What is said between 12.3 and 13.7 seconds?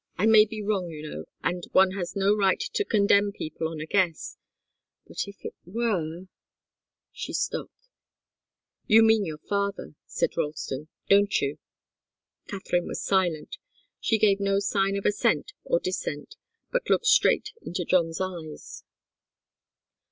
Katharine was silent.